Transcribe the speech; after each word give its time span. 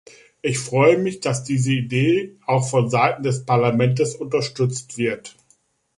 Ich 0.41 0.57
freue 0.57 0.97
mich, 0.97 1.19
dass 1.19 1.43
diese 1.43 1.73
Idee 1.73 2.35
auch 2.47 2.67
von 2.67 2.89
Seiten 2.89 3.21
des 3.21 3.45
Parlaments 3.45 4.15
unterstützt 4.15 4.97
wird. 4.97 5.35